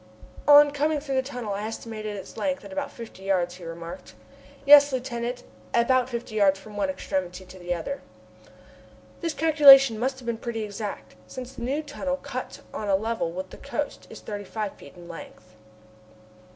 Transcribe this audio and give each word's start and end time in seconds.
"On 0.47 0.71
coming 0.71 0.99
through 0.99 1.13
the 1.13 1.21
tunnel 1.21 1.53
I 1.53 1.61
estimated 1.61 2.15
its 2.17 2.35
length 2.35 2.65
at 2.65 2.73
about 2.73 2.89
fifty 2.91 3.21
yards," 3.21 3.57
he 3.57 3.63
remarked. 3.65 4.15
"Yes, 4.65 4.91
Lieutenant, 4.91 5.43
about 5.75 6.09
fifty 6.09 6.33
yards 6.33 6.57
from 6.57 6.75
one 6.75 6.89
extremity 6.89 7.45
to 7.45 7.59
the 7.59 7.75
other." 7.75 8.01
This 9.19 9.35
calculation 9.35 9.99
must 9.99 10.17
have 10.17 10.25
been 10.25 10.39
pretty 10.39 10.63
exact, 10.63 11.13
since 11.27 11.53
the 11.53 11.61
new 11.61 11.83
tunnel 11.83 12.17
cut 12.17 12.61
on 12.73 12.89
a 12.89 12.95
level 12.95 13.31
with 13.31 13.51
the 13.51 13.57
coast 13.57 14.07
is 14.09 14.21
thirty 14.21 14.43
five 14.43 14.73
feet 14.73 14.95
in 14.97 15.07
length. 15.07 15.53